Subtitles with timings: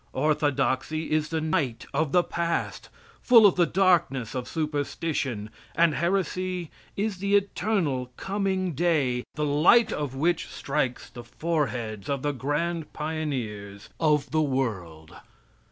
[0.13, 2.89] Orthodoxy is the night of the past,
[3.21, 9.91] full of the darkness of superstition, and heresy is the eternal coming day, the light
[9.91, 15.17] of which strikes the grand foreheads of the intellectual pioneers of the world.